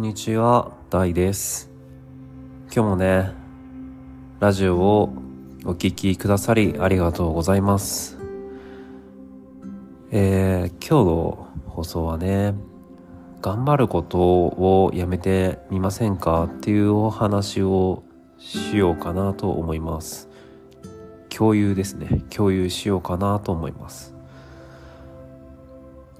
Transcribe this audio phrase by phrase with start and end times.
[0.00, 1.70] んにちは、ダイです。
[2.74, 3.34] 今日もね、
[4.38, 5.12] ラジオを
[5.66, 8.16] お聴きくださりありがとうございます。
[10.10, 12.54] えー、今日の放送はね、
[13.42, 16.44] 頑張ることをやめてみませんか？
[16.44, 18.02] っていうお話を
[18.38, 20.30] しようかなと思います。
[21.28, 22.24] 共有ですね。
[22.30, 24.14] 共有しようかなと思います。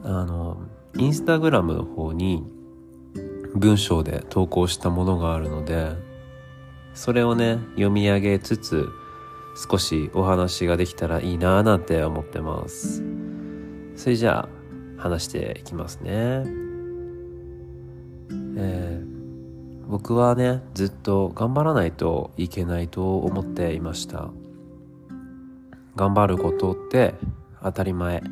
[0.03, 0.59] あの、
[0.99, 2.45] インスタグラムの方に
[3.55, 5.93] 文章で投稿したものがあるので、
[6.95, 8.89] それをね、読み上げつつ、
[9.71, 13.03] 少しお話ができたらいいなぁなんて思ってます。
[13.97, 16.45] それじゃあ、話していきますね。
[18.57, 19.11] えー
[19.91, 24.31] 僕はね、ずっと頑張らないといけないと思っていました。
[25.97, 27.15] 頑張ることって
[27.61, 28.23] 当たり前。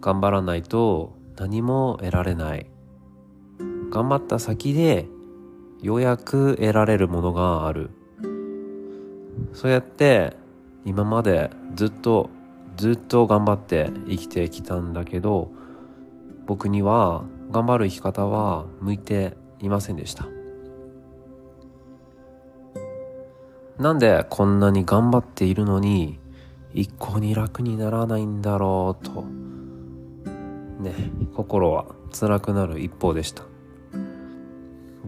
[0.00, 2.70] 頑張らないと何も得られない。
[3.90, 5.06] 頑張った先で
[5.80, 7.90] ようやく得られるものがある。
[9.52, 10.36] そうやって
[10.84, 12.30] 今までずっと
[12.76, 15.50] ずっと頑張って生きてきたんだけど
[16.46, 20.26] 僕には頑張る生き方は向いていませんでした。
[23.78, 26.18] なんでこんなに頑張っているのに
[26.74, 29.22] 一向に楽にならないんだろうと
[30.82, 30.94] ね
[31.34, 33.44] 心は辛くなる一方でした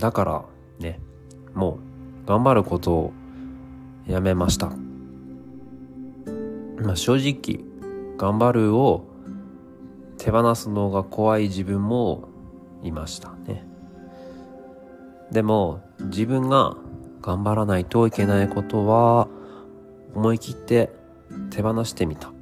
[0.00, 0.44] だから
[0.78, 0.98] ね
[1.54, 1.78] も
[2.24, 3.12] う頑張ることを
[4.06, 4.72] やめました。
[6.82, 7.64] まあ正直
[8.16, 9.04] 頑張るを
[10.18, 12.28] 手放すのが怖い自分も
[12.82, 13.66] いましたね。
[15.30, 16.76] でも自分が
[17.22, 19.28] 頑張らないといけないことは
[20.14, 20.90] 思い切って
[21.50, 22.32] 手放してみた。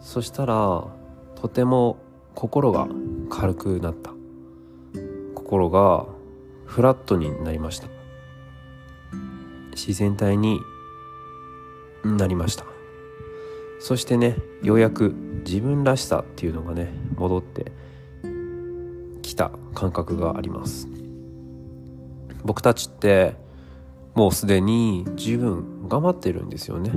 [0.00, 0.86] そしたら
[1.34, 1.98] とても
[2.34, 2.86] 心が
[3.30, 4.15] 軽くなった。
[5.46, 6.06] 心が
[6.64, 7.86] フラットになりました。
[9.76, 10.58] 自然体に
[12.02, 12.64] なりました。
[13.78, 15.14] そしてねようやく
[15.46, 17.70] 自分らしさっていうのがね戻って
[19.22, 20.88] きた感覚があります。
[22.44, 23.36] 僕たちって
[24.16, 26.90] もうすでに十分頑張ってるんですよね。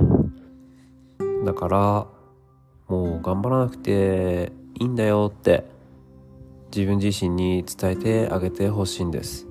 [1.44, 2.06] だから
[2.88, 5.78] もう頑張らなくていいんだよって
[6.74, 9.48] 自分自身に伝えてあげてほしいんです。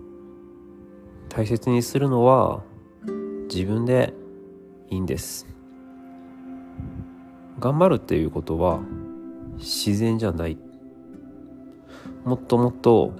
[1.27, 2.63] 大切にするのは
[3.53, 4.13] 自分で
[4.89, 5.45] いいんです。
[7.59, 8.79] 頑張るっていうことは
[9.57, 10.57] 自然じゃない。
[12.23, 13.13] もっともっと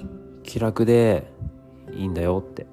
[0.44, 1.30] 気楽で
[1.92, 2.68] いいんだよって。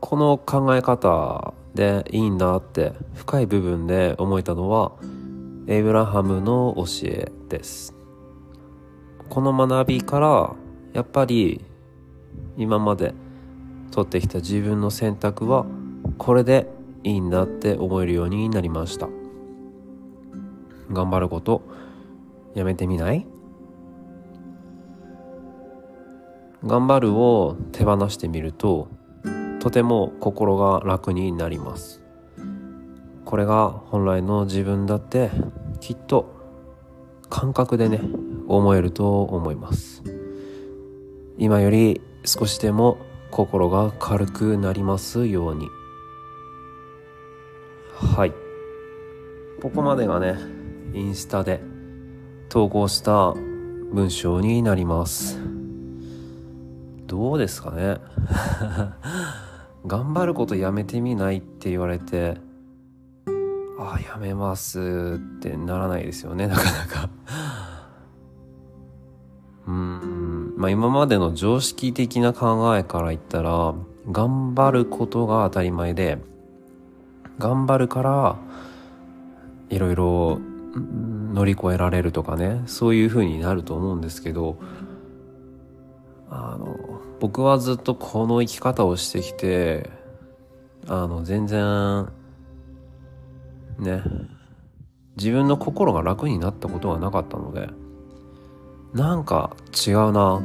[0.00, 4.92] この考え方でいいんだって深い部分で思えたのは
[5.66, 7.93] エイブラハムの教えです。
[9.34, 10.54] この学びから
[10.92, 11.64] やっぱり
[12.56, 13.14] 今まで
[13.90, 15.66] 取ってきた自分の選択は
[16.18, 16.68] これで
[17.02, 19.08] いいんだって思えるようになりました。
[20.92, 21.62] 頑張ること
[22.54, 23.26] やめてみない？
[26.64, 28.86] 頑張るを手放してみると
[29.58, 32.04] とても心が楽になります。
[33.24, 35.32] これが本来の自分だって
[35.80, 36.33] きっと
[37.34, 38.00] 感覚でね
[38.46, 40.04] 思えると思います。
[41.36, 42.96] 今より少しでも
[43.32, 45.68] 心が軽くなりますように。
[47.92, 48.32] はい。
[49.60, 50.38] ここまでがね
[50.92, 51.60] インスタで
[52.48, 55.36] 投稿した文章になります。
[57.08, 57.98] どうですかね。
[59.84, 62.36] 頑張ることやめてみないって言われて
[63.78, 67.10] あやめますってならないですよねなかなか。
[69.66, 70.54] うん。
[70.56, 73.74] まあ今までの常識的な考えから言ったら
[74.10, 76.18] 頑張ることが当たり前で
[77.38, 78.36] 頑張るから
[79.70, 80.38] いろいろ
[81.32, 84.58] 乗り越えられるとかねそういう風になると思うんですけど
[86.30, 89.90] あの僕はずっとこの生き方をしてきて
[90.86, 92.08] あの全然
[93.78, 94.02] ね
[95.16, 97.68] 自分の心が楽になったことがなかったので
[98.92, 99.56] なんか
[99.86, 100.42] 違うな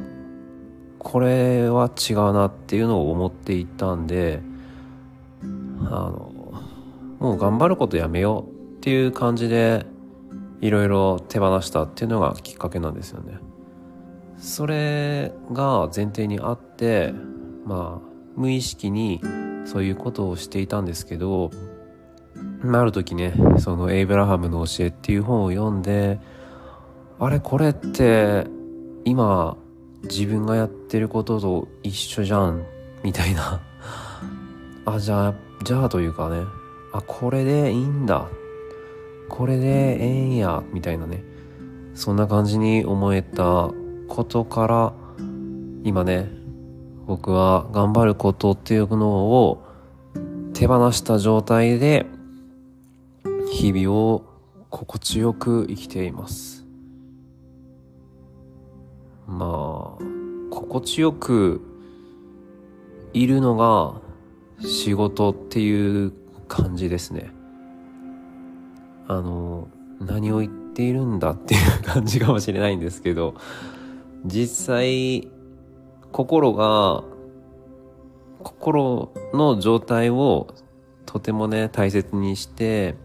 [1.00, 4.42] これは違うなっていうのを思っていたんで
[5.42, 6.32] あの
[7.20, 9.86] もう頑張ることやめようっていう感じで
[10.62, 13.40] いろいろ手放したっていうのがきっかけなんですよね。
[14.38, 17.14] それが前提にあって
[17.66, 19.22] まあ無意識に
[19.66, 21.52] そういうことをしていたんですけど、
[22.64, 26.20] あ、る時ねそのエイブラハムの教えっていう本を読んで
[27.20, 28.48] あれこれって
[29.06, 29.58] 今
[30.04, 32.66] 自分がやってることと一緒じゃん
[33.04, 33.62] みたいな。
[34.86, 36.42] あじゃあじゃあというかね
[36.94, 38.28] あこれでいいんだ。
[39.30, 41.24] これでええんやみたいなね。
[41.94, 43.72] そんな感じに思えた
[44.08, 44.94] ことから
[45.84, 46.30] 今ね
[47.06, 49.64] 僕は頑張ることっていうのを
[50.54, 52.06] 手放した状態で
[53.52, 54.26] 日々を
[54.70, 56.66] 心地よく生きています。
[59.28, 60.04] まあ
[60.52, 61.62] 心地よく
[63.14, 64.02] いるのが
[64.68, 66.14] 仕事っていう
[66.48, 67.32] 感じですね。
[69.08, 69.68] あの
[70.00, 73.34] 何を言っているんだっていう感じかもしれないんですけど
[74.24, 75.28] 実際
[76.12, 77.04] 心が
[78.44, 80.54] 心の状態を
[81.08, 82.96] とてもね大切にして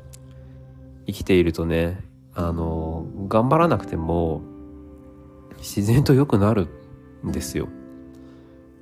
[1.06, 2.00] 生きているとね
[2.34, 4.42] あの頑張らなくても
[5.58, 6.68] 自然と良くなる
[7.26, 7.68] んですよ。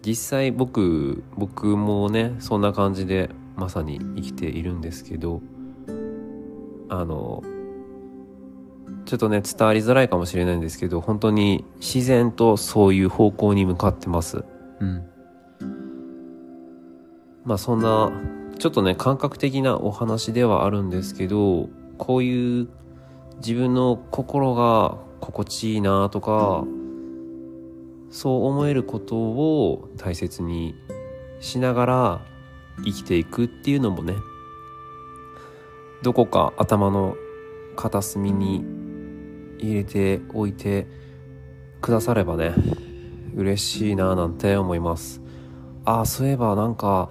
[0.04, 5.40] 実際僕僕もねそんな感じでまさに生きているんですけど
[6.88, 7.42] あの
[9.04, 14.44] ちょっとね伝わりづらいかもしれないんですけど本当に自然とそういう方向に向かってます。
[14.80, 15.04] うん。
[17.44, 18.10] まあそんな
[18.58, 21.69] ちょっとね感覚的なお話ではあるんですけど
[22.02, 22.69] こういう
[23.37, 26.64] 自分の心が心地いいなとか
[28.10, 30.75] そう思えることを大切に
[31.38, 32.20] しながら
[32.84, 34.16] 生きていくっていうのもね
[36.02, 37.14] どこか頭の
[37.76, 38.64] 片隅に
[39.60, 40.88] 入れておいて
[41.81, 42.52] くださればね
[43.37, 45.22] 嬉しいななんて思います。
[45.84, 47.10] ああそういえばなんか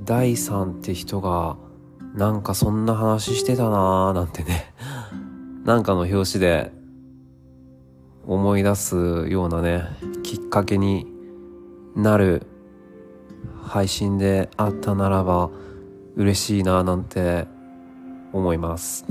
[0.00, 1.56] 第3って人が
[2.18, 4.74] なんかそんな話してたなーなんてね。
[5.64, 6.72] なんかの表紙で
[8.26, 9.84] 思い出すようなね
[10.24, 11.06] きっかけに
[11.94, 12.44] なる
[13.62, 15.50] 配信であったならば
[16.16, 17.46] 嬉しいななんて
[18.32, 19.06] 思います。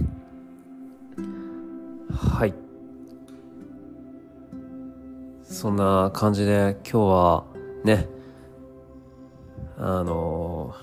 [2.12, 2.54] はい。
[5.44, 7.44] そんな感じで今日は
[7.86, 8.10] ね
[9.78, 10.76] あの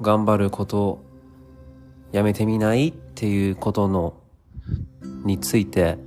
[0.00, 1.04] 頑張ること
[2.16, 2.88] やめてみない？
[2.88, 4.14] っていうことの
[5.26, 5.98] について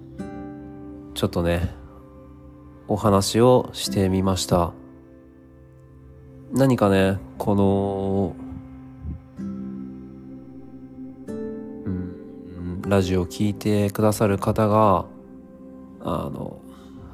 [1.14, 1.70] ちょっとね、
[2.88, 4.72] お話をしてみました。
[6.52, 8.36] 何かね、この、
[9.38, 10.02] うん、
[12.88, 15.06] ラジオを聞いてくださる方が、
[16.02, 16.60] あの、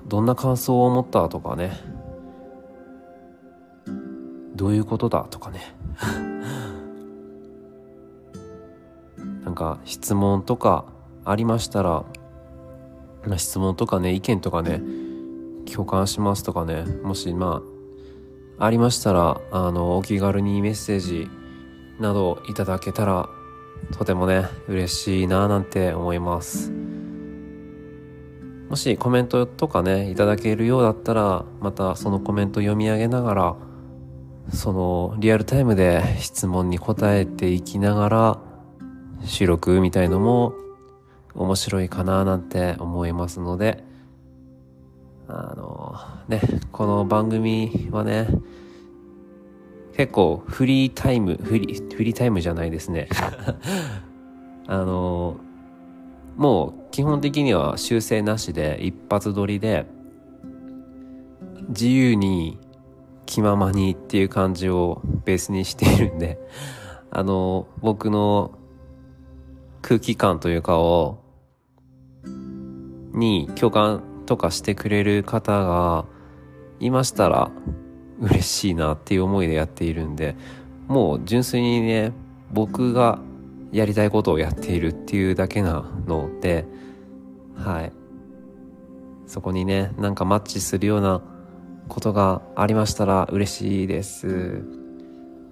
[0.07, 1.73] どんな感想を持ったとかね、
[4.55, 5.59] どういうことだとかね。
[9.55, 10.83] なんか質問とか
[11.23, 12.03] ありましたら
[13.25, 14.81] ま、質問とかね意見とかね
[15.73, 17.63] 共感しますとかねもしま
[18.59, 21.29] あありましたらあのお気軽にメッセージ
[22.01, 23.29] などいただけたら
[23.97, 26.73] とてもね嬉しいななんて思います。
[28.69, 33.55] もしコメントとかねいただけるようだったらまたそのコメント読み上げながら
[34.51, 38.54] そのリアルタイムで質問に答えていきながら
[39.23, 40.53] 収録みたいのも
[41.33, 43.83] 面白いかななんて思いますので、
[45.27, 45.95] あの、
[46.27, 46.41] ね、
[46.71, 48.27] この番組はね、
[49.95, 53.07] 結構フリータイム、フリー、フリータイムじゃないですね。
[54.67, 55.37] あの、
[56.35, 59.85] もう基本的には修正なしで一発撮りで、
[61.69, 62.59] 自由に
[63.25, 66.39] 気ままにっていう感じをベースにしているんで、
[67.09, 68.51] あの、僕の
[69.85, 71.19] 空気感というかを
[73.13, 76.05] に共感とかしてくれる方が
[76.79, 77.51] いましたら
[78.19, 80.35] 嬉しいなっていう思いでやっているんで
[80.87, 82.13] もう純粋にね
[82.51, 83.19] 僕が
[83.71, 86.65] やりたいことをやっているっていうだけなので
[87.55, 87.91] はい。
[89.27, 91.21] そこにねなんかマッチするような
[91.89, 94.63] ことがありましたら嬉しいです。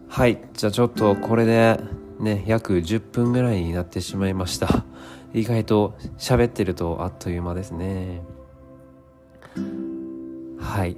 [0.09, 0.41] はい。
[0.53, 1.79] じゃあちょっとこれで
[2.19, 4.85] ね約10分ぐらいになってしまいました
[5.33, 8.21] 意外と喋ってるとあっという間ですね。
[10.59, 10.97] はい。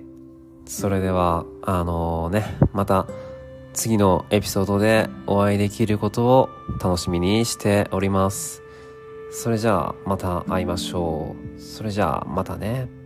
[0.66, 3.08] それでは、あのー、ね、また
[3.74, 6.50] 次のエピソードでお会いできることを
[6.82, 8.62] 楽しみにしております。
[9.32, 11.60] それじゃあまた会いましょう。
[11.60, 13.05] それじゃあまたね。